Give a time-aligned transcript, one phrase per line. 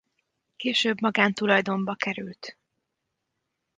[0.55, 2.57] Később magántulajdonba került.